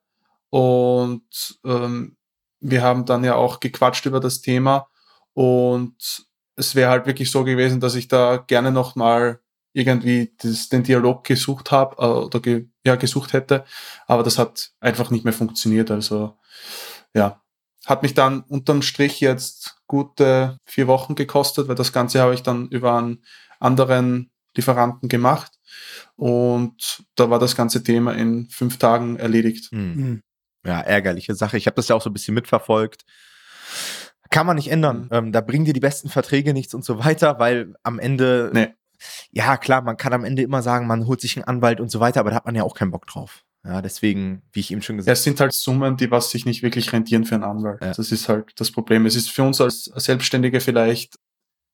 [0.50, 2.18] und ähm,
[2.60, 4.88] wir haben dann ja auch gequatscht über das Thema
[5.34, 9.40] und es wäre halt wirklich so gewesen, dass ich da gerne nochmal
[9.74, 13.64] irgendwie das, den Dialog gesucht habe äh, oder ge, ja, gesucht hätte,
[14.08, 15.92] aber das hat einfach nicht mehr funktioniert.
[15.92, 16.38] Also
[17.14, 17.42] ja,
[17.86, 22.44] hat mich dann unterm Strich jetzt gute vier Wochen gekostet, weil das Ganze habe ich
[22.44, 23.24] dann über einen
[23.60, 25.54] anderen Lieferanten gemacht
[26.16, 29.72] und da war das ganze Thema in fünf Tagen erledigt.
[29.72, 30.22] Mhm.
[30.66, 31.58] Ja, ärgerliche Sache.
[31.58, 33.06] Ich habe das ja auch so ein bisschen mitverfolgt.
[34.32, 35.04] Kann man nicht ändern.
[35.04, 35.10] Mhm.
[35.12, 38.70] Ähm, da bringen dir die besten Verträge nichts und so weiter, weil am Ende nee
[39.32, 42.00] ja, klar, man kann am Ende immer sagen, man holt sich einen Anwalt und so
[42.00, 43.44] weiter, aber da hat man ja auch keinen Bock drauf.
[43.63, 45.13] Ja, deswegen, wie ich eben schon gesagt habe.
[45.13, 47.82] Es sind halt Summen, die was sich nicht wirklich rentieren für einen Anwalt.
[47.82, 47.94] Ja.
[47.94, 49.06] Das ist halt das Problem.
[49.06, 51.20] Es ist für uns als Selbstständige vielleicht,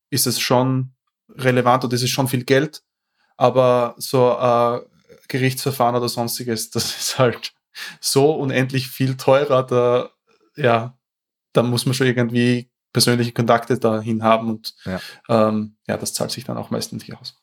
[0.09, 0.93] ist es schon
[1.29, 2.83] relevant und es ist schon viel Geld,
[3.37, 4.81] aber so äh,
[5.27, 7.53] Gerichtsverfahren oder sonstiges, das ist halt
[8.01, 10.09] so unendlich viel teurer, da,
[10.55, 10.96] ja,
[11.53, 14.99] da muss man schon irgendwie persönliche Kontakte dahin haben und ja.
[15.29, 17.39] Ähm, ja, das zahlt sich dann auch meistens nicht aus.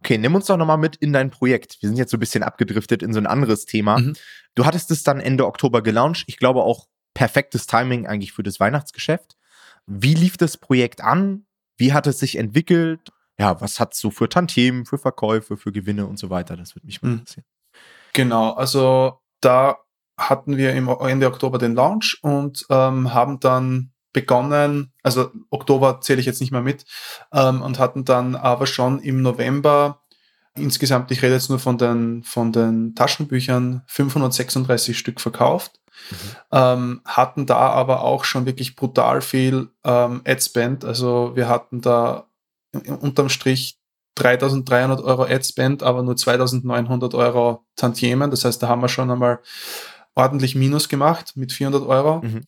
[0.00, 1.78] Okay, nimm uns doch nochmal mit in dein Projekt.
[1.80, 3.98] Wir sind jetzt so ein bisschen abgedriftet in so ein anderes Thema.
[3.98, 4.14] Mhm.
[4.54, 6.24] Du hattest es dann Ende Oktober gelauncht.
[6.26, 9.36] Ich glaube auch perfektes Timing eigentlich für das Weihnachtsgeschäft.
[9.86, 11.46] Wie lief das Projekt an?
[11.78, 13.12] Wie hat es sich entwickelt?
[13.38, 16.56] Ja, was hat es so für Tantiemen, für Verkäufe, für Gewinne und so weiter?
[16.56, 17.18] Das würde mich mal mhm.
[17.18, 17.46] interessieren.
[18.12, 19.76] Genau, also da
[20.16, 26.20] hatten wir im Ende Oktober den Launch und ähm, haben dann begonnen, also Oktober zähle
[26.20, 26.86] ich jetzt nicht mehr mit,
[27.32, 30.00] ähm, und hatten dann aber schon im November
[30.54, 35.80] insgesamt, ich rede jetzt nur von den, von den Taschenbüchern, 536 Stück verkauft.
[36.10, 36.16] Mhm.
[36.52, 40.84] Ähm, hatten da aber auch schon wirklich brutal viel ähm, Adspend.
[40.84, 42.26] Also wir hatten da
[43.00, 43.78] unterm Strich
[44.14, 48.30] 3300 Euro Adspend, aber nur 2900 Euro Tantiemen.
[48.30, 49.40] Das heißt, da haben wir schon einmal
[50.16, 52.22] ordentlich Minus gemacht mit 400 Euro.
[52.22, 52.44] Mhm.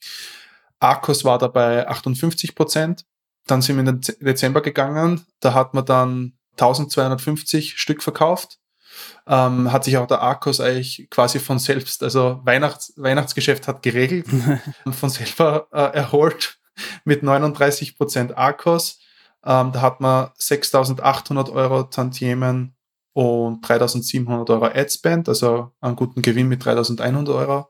[0.81, 3.05] Arkos war dabei 58 Prozent.
[3.47, 5.25] Dann sind wir in den Dezember gegangen.
[5.41, 8.59] Da hat man dann 1250 Stück verkauft.
[9.27, 14.27] Ähm, hat sich auch der Arkos eigentlich quasi von selbst, also Weihnachts Weihnachtsgeschäft hat geregelt
[14.85, 16.59] und von selber äh, erholt
[17.05, 18.99] mit 39 Prozent Arkos.
[19.45, 22.75] Ähm, da hat man 6.800 Euro Tantiemen
[23.13, 27.69] und 3.700 Euro Adspend, also einen guten Gewinn mit 3.100 Euro.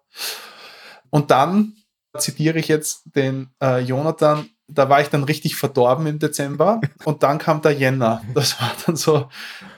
[1.11, 1.75] Und dann
[2.17, 7.23] zitiere ich jetzt den äh, Jonathan, da war ich dann richtig verdorben im Dezember und
[7.23, 8.23] dann kam der Jänner.
[8.35, 9.29] Das war dann so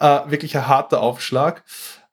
[0.00, 1.64] äh, wirklich ein harter Aufschlag,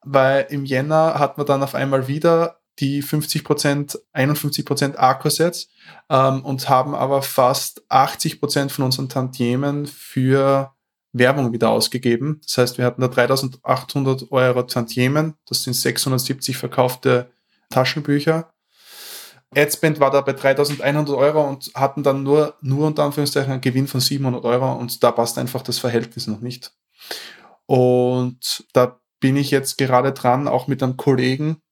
[0.02, 5.40] weil im Jänner hat man dann auf einmal wieder die 50 Prozent, 51 Prozent Akkus
[5.40, 10.72] ähm, und haben aber fast 80 Prozent von unseren Tantiemen für
[11.12, 12.40] Werbung wieder ausgegeben.
[12.44, 17.30] Das heißt, wir hatten da 3800 Euro Tantiemen, das sind 670 verkaufte
[17.70, 18.50] Taschenbücher
[19.54, 23.86] Adspend war da bei 3100 Euro und hatten dann nur, nur unter Anführungszeichen einen Gewinn
[23.86, 26.72] von 700 Euro und da passt einfach das Verhältnis noch nicht.
[27.64, 31.62] Und da bin ich jetzt gerade dran, auch mit einem Kollegen,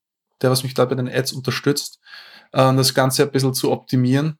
[0.41, 2.01] der was mich da bei den Ads unterstützt,
[2.53, 4.39] äh, das Ganze ein bisschen zu optimieren.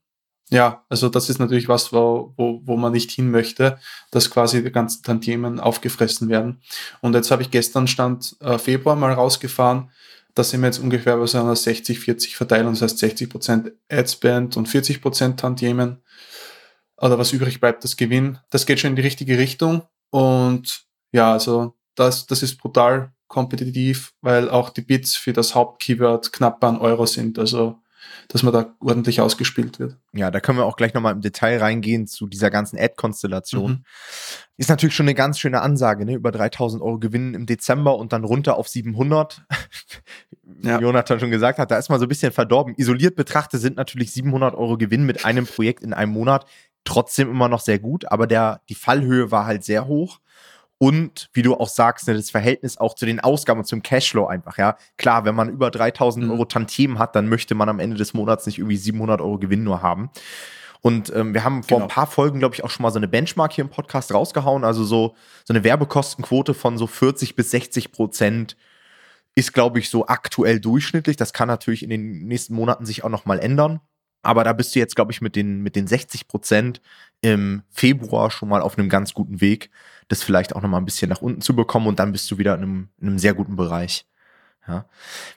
[0.51, 3.81] Ja, also das ist natürlich was, wo, wo, wo man nicht hin möchte,
[4.13, 6.61] dass quasi die ganzen Tantiemen aufgefressen werden.
[7.01, 9.91] Und jetzt habe ich gestern Stand äh, Februar mal rausgefahren,
[10.37, 14.69] da sind wir jetzt ungefähr bei so einer 60-40 Verteilung, das heißt 60% Adspend und
[14.69, 16.03] 40% Tantiemen.
[16.99, 18.39] Oder was übrig bleibt, das Gewinn.
[18.51, 19.83] Das geht schon in die richtige Richtung.
[20.11, 26.33] Und ja, also das, das ist brutal kompetitiv, weil auch die Bits für das Hauptkeyword
[26.33, 27.39] knapp ein Euro sind.
[27.39, 27.81] Also
[28.29, 29.97] dass man da ordentlich ausgespielt wird.
[30.13, 33.71] Ja, da können wir auch gleich nochmal im Detail reingehen zu dieser ganzen Ad-Konstellation.
[33.71, 33.85] Mhm.
[34.57, 36.15] Ist natürlich schon eine ganz schöne Ansage, ne?
[36.15, 39.43] Über 3000 Euro Gewinnen im Dezember und dann runter auf 700.
[40.43, 40.81] Wie ja.
[40.81, 42.75] Jonathan schon gesagt hat, da ist man so ein bisschen verdorben.
[42.77, 46.47] Isoliert betrachtet sind natürlich 700 Euro Gewinn mit einem Projekt in einem Monat
[46.85, 50.21] trotzdem immer noch sehr gut, aber der, die Fallhöhe war halt sehr hoch
[50.79, 54.27] und wie du auch sagst, ne, das Verhältnis auch zu den Ausgaben und zum Cashflow
[54.27, 54.77] einfach, ja.
[54.99, 56.33] Klar, wenn man über 3000 mhm.
[56.33, 59.65] Euro Tantiemen hat, dann möchte man am Ende des Monats nicht irgendwie 700 Euro Gewinn
[59.65, 60.11] nur haben.
[60.83, 61.87] Und ähm, wir haben vor genau.
[61.87, 64.63] ein paar Folgen, glaube ich, auch schon mal so eine Benchmark hier im Podcast rausgehauen.
[64.63, 68.57] Also so, so eine Werbekostenquote von so 40 bis 60 Prozent
[69.35, 71.17] ist, glaube ich, so aktuell durchschnittlich.
[71.17, 73.81] Das kann natürlich in den nächsten Monaten sich auch noch mal ändern.
[74.23, 76.81] Aber da bist du jetzt, glaube ich, mit den, mit den 60 Prozent
[77.21, 79.71] im Februar schon mal auf einem ganz guten Weg,
[80.09, 82.39] das vielleicht auch noch mal ein bisschen nach unten zu bekommen und dann bist du
[82.39, 84.07] wieder in einem, in einem sehr guten Bereich.
[84.69, 84.87] Ja.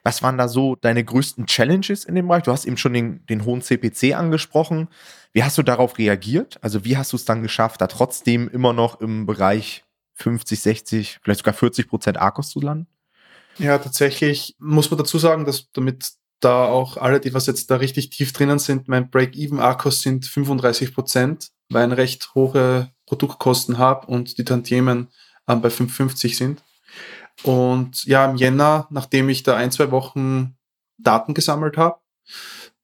[0.04, 2.44] Was waren da so deine größten Challenges in dem Bereich?
[2.44, 4.88] Du hast eben schon den, den hohen CPC angesprochen.
[5.34, 6.58] Wie hast du darauf reagiert?
[6.62, 9.84] Also wie hast du es dann geschafft, da trotzdem immer noch im Bereich
[10.16, 12.88] 50, 60, vielleicht sogar 40 Prozent Arkos zu landen?
[13.58, 17.76] Ja, tatsächlich muss man dazu sagen, dass damit da auch alle, die was jetzt da
[17.76, 24.08] richtig tief drinnen sind, mein Break-Even-Akkus sind 35 Prozent, weil ich recht hohe Produktkosten habe
[24.08, 25.10] und die Tantiemen
[25.48, 26.64] ähm, bei 5,50 sind.
[27.44, 30.56] Und ja, im Jänner, nachdem ich da ein, zwei Wochen
[30.98, 32.00] Daten gesammelt habe,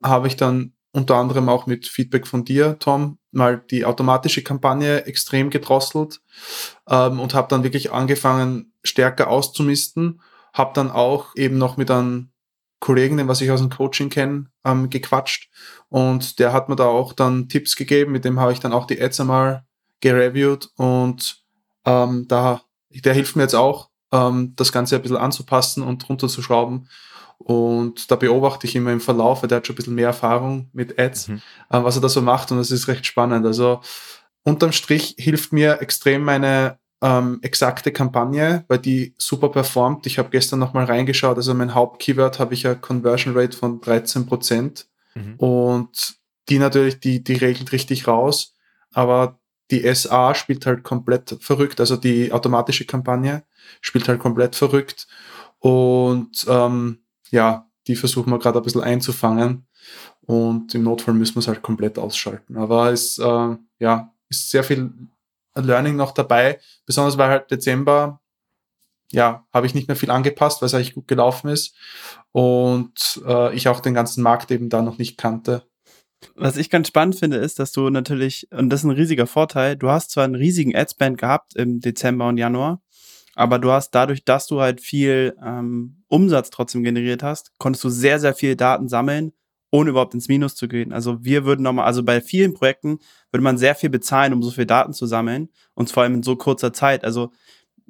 [0.04, 5.06] habe ich dann unter anderem auch mit Feedback von dir, Tom, mal die automatische Kampagne
[5.06, 6.22] extrem gedrosselt
[6.90, 10.22] ähm, und habe dann wirklich angefangen, stärker auszumisten.
[10.54, 12.30] Habe dann auch eben noch mit einem
[12.80, 15.50] Kollegen, den was ich aus dem Coaching kenne, ähm, gequatscht
[15.90, 18.86] und der hat mir da auch dann Tipps gegeben, mit dem habe ich dann auch
[18.86, 19.65] die Ads einmal
[20.02, 21.44] gereviewt und
[21.86, 26.88] ähm, da, der hilft mir jetzt auch, ähm, das Ganze ein bisschen anzupassen und runterzuschrauben.
[27.38, 30.70] Und da beobachte ich immer im Verlauf, weil der hat schon ein bisschen mehr Erfahrung
[30.74, 31.42] mit Ads, mhm.
[31.70, 33.46] äh, was er da so macht und das ist recht spannend.
[33.46, 33.82] Also
[34.44, 40.08] unterm Strich hilft mir extrem meine ähm, exakte Kampagne, weil die super performt.
[40.08, 44.26] Ich habe gestern nochmal reingeschaut, also mein Hauptkeyword habe ich ja Conversion Rate von 13
[44.26, 45.36] Prozent mhm.
[45.36, 46.16] und
[46.48, 48.56] die natürlich, die, die regelt richtig raus,
[48.94, 49.40] aber
[49.72, 53.44] die SA spielt halt komplett verrückt, also die automatische Kampagne
[53.82, 55.08] spielt halt komplett verrückt
[55.60, 57.00] und ähm,
[57.32, 59.66] ja, die versuchen wir gerade ein bisschen einzufangen
[60.22, 62.58] und im Notfall müssen wir es halt komplett ausschalten.
[62.58, 64.92] Aber es äh, ja, ist sehr viel
[65.56, 68.22] Learning noch dabei, besonders weil halt Dezember,
[69.12, 71.76] ja, habe ich nicht mehr viel angepasst, weil es eigentlich gut gelaufen ist
[72.32, 75.68] und äh, ich auch den ganzen Markt eben da noch nicht kannte.
[76.36, 79.76] Was ich ganz spannend finde, ist, dass du natürlich, und das ist ein riesiger Vorteil,
[79.76, 82.82] du hast zwar einen riesigen Adspend gehabt im Dezember und Januar,
[83.36, 87.90] aber du hast dadurch, dass du halt viel ähm, Umsatz trotzdem generiert hast, konntest du
[87.90, 89.34] sehr, sehr viel Daten sammeln,
[89.72, 90.94] ohne überhaupt ins Minus zu gehen.
[90.94, 93.00] Also wir würden nochmal, also bei vielen Projekten
[93.32, 96.24] würde man sehr viel bezahlen, um so viel Daten zu sammeln und vor allem in
[96.24, 97.04] so kurzer Zeit.
[97.04, 97.32] Also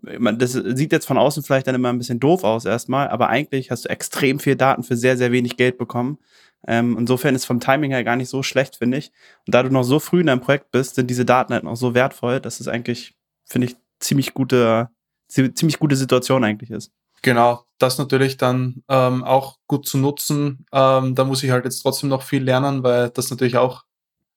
[0.01, 3.71] das sieht jetzt von außen vielleicht dann immer ein bisschen doof aus erstmal, aber eigentlich
[3.71, 6.19] hast du extrem viel Daten für sehr, sehr wenig Geld bekommen.
[6.67, 9.11] Ähm, insofern ist vom Timing her gar nicht so schlecht, finde ich.
[9.45, 11.75] Und da du noch so früh in deinem Projekt bist, sind diese Daten halt noch
[11.75, 14.89] so wertvoll, dass es eigentlich, finde ich, ziemlich gute,
[15.27, 16.91] ziemlich gute Situation eigentlich ist.
[17.21, 20.65] Genau, das natürlich dann ähm, auch gut zu nutzen.
[20.71, 23.83] Ähm, da muss ich halt jetzt trotzdem noch viel lernen, weil das natürlich auch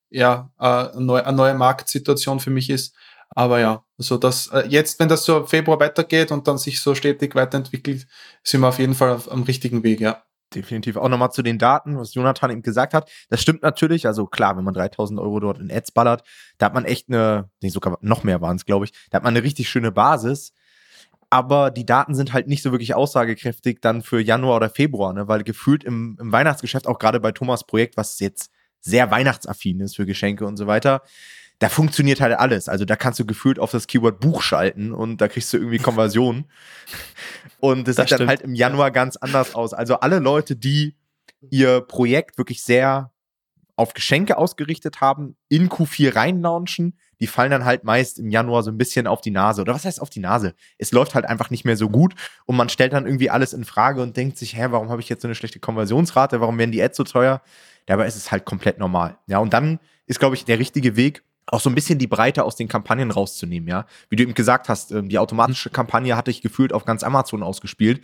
[0.09, 2.95] ja äh, eine, neue, eine neue Marktsituation für mich ist.
[3.29, 6.95] Aber ja, also das äh, jetzt, wenn das so Februar weitergeht und dann sich so
[6.95, 8.07] stetig weiterentwickelt,
[8.43, 10.23] sind wir auf jeden Fall auf, am richtigen Weg, ja.
[10.53, 10.97] Definitiv.
[10.97, 13.09] Auch nochmal zu den Daten, was Jonathan eben gesagt hat.
[13.29, 14.07] Das stimmt natürlich.
[14.07, 16.23] Also klar, wenn man 3000 Euro dort in Ads ballert,
[16.57, 19.23] da hat man echt eine, nee, sogar noch mehr waren es, glaube ich, da hat
[19.23, 20.53] man eine richtig schöne Basis
[21.29, 25.27] aber die Daten sind halt nicht so wirklich aussagekräftig dann für Januar oder Februar, ne?
[25.27, 29.95] weil gefühlt im, im Weihnachtsgeschäft, auch gerade bei Thomas Projekt, was jetzt sehr weihnachtsaffin ist
[29.95, 31.01] für Geschenke und so weiter,
[31.59, 32.69] da funktioniert halt alles.
[32.69, 35.77] Also da kannst du gefühlt auf das Keyword Buch schalten und da kriegst du irgendwie
[35.77, 36.45] Konversion.
[37.59, 38.21] und das, das sieht stimmt.
[38.21, 39.73] dann halt im Januar ganz anders aus.
[39.73, 40.95] Also alle Leute, die
[41.49, 43.11] ihr Projekt wirklich sehr
[43.75, 48.71] auf Geschenke ausgerichtet haben, in Q4 reinlaunchen, die fallen dann halt meist im Januar so
[48.71, 49.61] ein bisschen auf die Nase.
[49.61, 50.53] Oder was heißt auf die Nase?
[50.77, 52.13] Es läuft halt einfach nicht mehr so gut
[52.45, 55.09] und man stellt dann irgendwie alles in Frage und denkt sich, hä, warum habe ich
[55.09, 56.41] jetzt so eine schlechte Konversionsrate?
[56.41, 57.41] Warum werden die Ads so teuer?
[57.85, 59.17] Dabei ist es halt komplett normal.
[59.27, 62.43] Ja, und dann ist, glaube ich, der richtige Weg, auch so ein bisschen die Breite
[62.43, 63.85] aus den Kampagnen rauszunehmen, ja.
[64.09, 67.43] Wie du eben gesagt hast, ähm, die automatische Kampagne hatte ich gefühlt auf ganz Amazon
[67.43, 68.01] ausgespielt,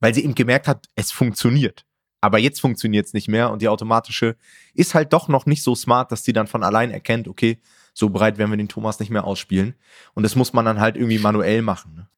[0.00, 1.84] weil sie eben gemerkt hat, es funktioniert.
[2.20, 4.36] Aber jetzt funktioniert es nicht mehr und die automatische
[4.74, 7.60] ist halt doch noch nicht so smart, dass sie dann von allein erkennt, okay,
[7.94, 9.74] so breit werden wir den Thomas nicht mehr ausspielen.
[10.14, 11.94] Und das muss man dann halt irgendwie manuell machen.
[11.94, 12.08] Ne?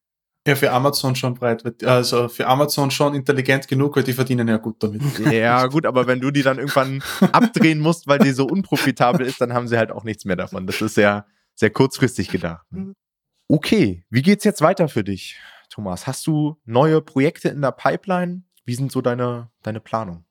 [0.49, 4.57] Ja, für Amazon schon breit, also für Amazon schon intelligent genug, weil die verdienen ja
[4.57, 5.03] gut damit.
[5.31, 9.39] Ja, gut, aber wenn du die dann irgendwann abdrehen musst, weil die so unprofitabel ist,
[9.41, 10.65] dann haben sie halt auch nichts mehr davon.
[10.65, 12.65] Das ist ja sehr kurzfristig gedacht.
[12.71, 12.95] Ne?
[13.47, 15.37] Okay, wie geht's jetzt weiter für dich,
[15.69, 16.07] Thomas?
[16.07, 18.41] Hast du neue Projekte in der Pipeline?
[18.65, 20.25] Wie sind so deine, deine Planung?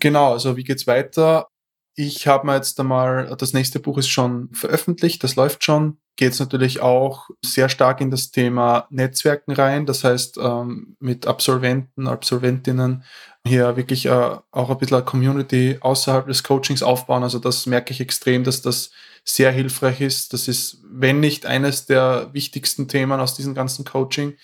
[0.00, 1.48] Genau, also wie geht's weiter?
[1.96, 5.98] Ich habe mir jetzt einmal, das nächste Buch ist schon veröffentlicht, das läuft schon.
[6.16, 9.86] Geht es natürlich auch sehr stark in das Thema Netzwerken rein.
[9.86, 13.04] Das heißt, ähm, mit Absolventen, Absolventinnen
[13.46, 17.22] hier wirklich äh, auch ein bisschen eine Community außerhalb des Coachings aufbauen.
[17.22, 18.90] Also das merke ich extrem, dass das
[19.24, 20.32] sehr hilfreich ist.
[20.32, 24.36] Das ist, wenn nicht eines der wichtigsten Themen aus diesem ganzen Coaching,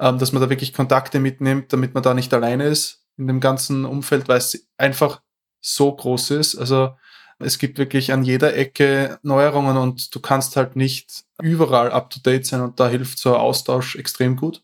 [0.00, 3.40] ähm, dass man da wirklich Kontakte mitnimmt, damit man da nicht alleine ist in dem
[3.40, 5.20] ganzen Umfeld, weil es einfach
[5.60, 6.56] so groß ist.
[6.56, 6.96] Also
[7.44, 12.60] es gibt wirklich an jeder Ecke Neuerungen und du kannst halt nicht überall up-to-date sein
[12.60, 14.62] und da hilft so ein Austausch extrem gut.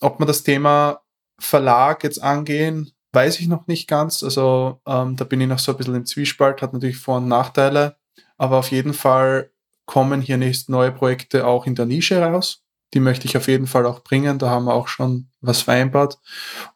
[0.00, 1.00] Ob man das Thema
[1.38, 4.22] Verlag jetzt angehen, weiß ich noch nicht ganz.
[4.22, 7.28] Also ähm, da bin ich noch so ein bisschen im Zwiespalt, hat natürlich Vor- und
[7.28, 7.96] Nachteile,
[8.36, 9.50] aber auf jeden Fall
[9.86, 12.62] kommen hier nächst neue Projekte auch in der Nische raus.
[12.94, 14.38] Die möchte ich auf jeden Fall auch bringen.
[14.38, 16.18] Da haben wir auch schon was vereinbart.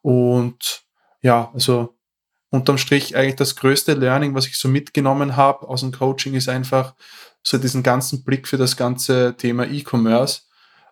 [0.02, 0.84] Und
[1.22, 1.97] ja, also
[2.50, 6.48] unterm Strich eigentlich das größte Learning, was ich so mitgenommen habe aus dem Coaching, ist
[6.48, 6.94] einfach
[7.42, 10.42] so diesen ganzen Blick für das ganze Thema E-Commerce.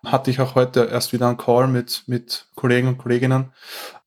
[0.05, 3.51] Hatte ich auch heute erst wieder einen Call mit, mit Kollegen und Kolleginnen,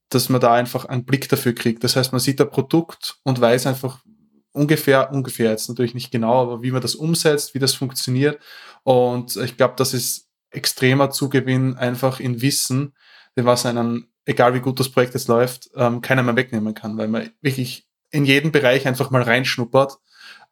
[0.08, 1.82] dass man da einfach einen Blick dafür kriegt.
[1.84, 4.00] Das heißt, man sieht ein Produkt und weiß einfach
[4.52, 8.40] ungefähr, ungefähr jetzt natürlich nicht genau, aber wie man das umsetzt, wie das funktioniert.
[8.82, 12.94] Und ich glaube, das ist extremer Zugewinn einfach in Wissen,
[13.36, 17.08] was einen egal wie gut das Projekt jetzt läuft, ähm, keiner mehr wegnehmen kann, weil
[17.08, 19.98] man wirklich in jeden Bereich einfach mal reinschnuppert,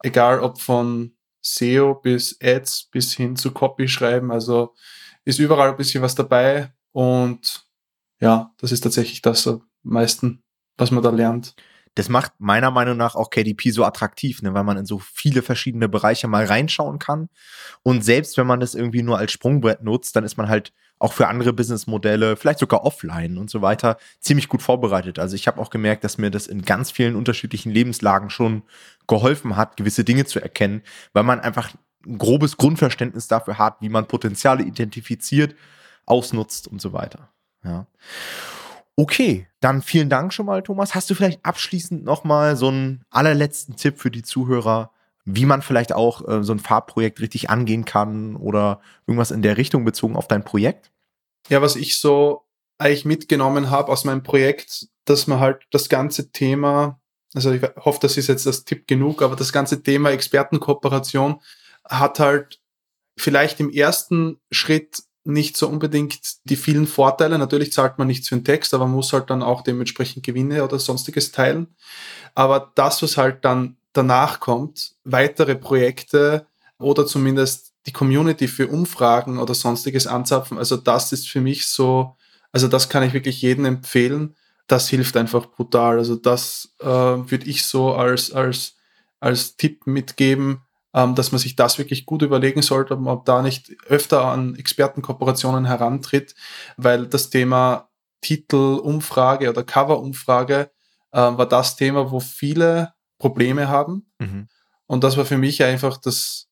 [0.03, 4.75] egal ob von SEO bis Ads bis hin zu Copy schreiben, also
[5.25, 6.73] ist überall ein bisschen was dabei.
[6.93, 7.67] Und
[8.21, 10.43] ja, das ist tatsächlich das am meisten,
[10.77, 11.55] was man da lernt.
[11.95, 15.43] Das macht meiner Meinung nach auch KDP so attraktiv, ne, weil man in so viele
[15.43, 17.29] verschiedene Bereiche mal reinschauen kann.
[17.83, 21.13] Und selbst wenn man das irgendwie nur als Sprungbrett nutzt, dann ist man halt auch
[21.13, 25.19] für andere Businessmodelle, vielleicht sogar offline und so weiter, ziemlich gut vorbereitet.
[25.19, 28.63] Also ich habe auch gemerkt, dass mir das in ganz vielen unterschiedlichen Lebenslagen schon
[29.07, 31.71] geholfen hat, gewisse Dinge zu erkennen, weil man einfach
[32.07, 35.55] ein grobes Grundverständnis dafür hat, wie man Potenziale identifiziert,
[36.07, 37.31] ausnutzt und so weiter.
[37.65, 37.87] Ja.
[38.99, 40.97] Okay, dann vielen Dank schon mal, Thomas.
[40.97, 44.91] Hast du vielleicht abschließend nochmal so einen allerletzten Tipp für die Zuhörer,
[45.25, 49.57] wie man vielleicht auch äh, so ein Farbprojekt richtig angehen kann oder irgendwas in der
[49.57, 50.91] Richtung bezogen auf dein Projekt?
[51.49, 52.43] Ja, was ich so
[52.79, 57.01] eigentlich mitgenommen habe aus meinem Projekt, dass man halt das ganze Thema,
[57.35, 61.41] also ich hoffe, das ist jetzt das Tipp genug, aber das ganze Thema Expertenkooperation
[61.85, 62.61] hat halt
[63.17, 67.39] vielleicht im ersten Schritt nicht so unbedingt die vielen Vorteile.
[67.39, 70.65] Natürlich zahlt man nichts für den Text, aber man muss halt dann auch dementsprechend Gewinne
[70.65, 71.69] oder sonstiges teilen.
[72.35, 76.47] Aber das, was halt dann danach kommt, weitere Projekte
[76.79, 80.57] oder zumindest die Community für Umfragen oder sonstiges anzapfen.
[80.57, 82.17] Also das ist für mich so,
[82.51, 84.35] also das kann ich wirklich jedem empfehlen.
[84.67, 85.99] Das hilft einfach brutal.
[85.99, 88.77] Also das äh, würde ich so als, als,
[89.21, 90.63] als Tipp mitgeben,
[90.99, 94.57] ähm, dass man sich das wirklich gut überlegen sollte, ob man da nicht öfter an
[94.57, 96.35] Expertenkooperationen herantritt,
[96.77, 97.89] weil das Thema
[98.21, 100.71] Titelumfrage oder Coverumfrage
[101.13, 104.11] äh, war das Thema, wo viele Probleme haben.
[104.19, 104.49] Mhm.
[104.87, 106.49] Und das war für mich einfach das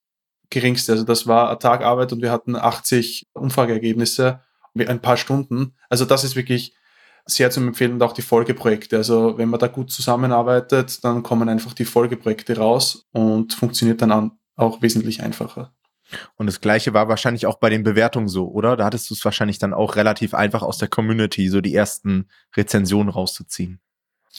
[0.49, 0.93] Geringste.
[0.93, 4.41] Also das war ein Tag Arbeit und wir hatten 80 Umfrageergebnisse,
[4.79, 5.75] ein paar Stunden.
[5.89, 6.76] Also das ist wirklich
[7.27, 8.97] sehr zu empfehlen und auch die Folgeprojekte.
[8.97, 14.33] Also wenn man da gut zusammenarbeitet, dann kommen einfach die Folgeprojekte raus und funktioniert dann
[14.55, 15.73] auch wesentlich einfacher.
[16.37, 18.77] Und das gleiche war wahrscheinlich auch bei den Bewertungen so, oder?
[18.77, 22.29] Da hattest du es wahrscheinlich dann auch relativ einfach aus der Community, so die ersten
[22.57, 23.81] Rezensionen rauszuziehen.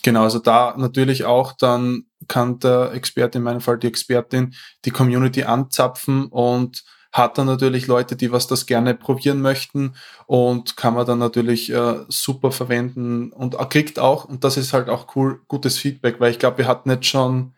[0.04, 4.54] Genau, also da natürlich auch dann kann der Experte, in meinem Fall die Expertin,
[4.86, 6.84] die Community anzapfen und
[7.18, 11.72] hat dann natürlich Leute, die was das gerne probieren möchten und kann man dann natürlich
[11.72, 16.32] äh, super verwenden und kriegt auch, und das ist halt auch cool, gutes Feedback, weil
[16.32, 17.54] ich glaube, wir hatten jetzt schon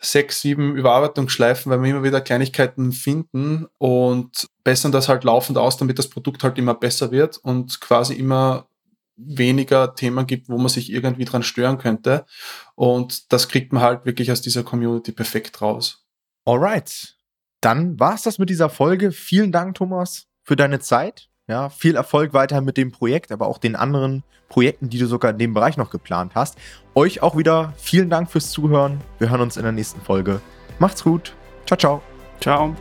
[0.00, 5.76] sechs, sieben Überarbeitungsschleifen, weil wir immer wieder Kleinigkeiten finden und bessern das halt laufend aus,
[5.76, 8.66] damit das Produkt halt immer besser wird und quasi immer
[9.16, 12.26] weniger Themen gibt, wo man sich irgendwie dran stören könnte.
[12.74, 16.04] Und das kriegt man halt wirklich aus dieser Community perfekt raus.
[16.44, 17.16] Alright.
[17.62, 19.12] Dann war es das mit dieser Folge.
[19.12, 21.28] Vielen Dank, Thomas, für deine Zeit.
[21.48, 25.30] Ja, viel Erfolg weiter mit dem Projekt, aber auch den anderen Projekten, die du sogar
[25.30, 26.58] in dem Bereich noch geplant hast.
[26.94, 29.00] Euch auch wieder vielen Dank fürs Zuhören.
[29.18, 30.40] Wir hören uns in der nächsten Folge.
[30.78, 31.34] Macht's gut.
[31.66, 32.02] Ciao, ciao.
[32.40, 32.74] Ciao.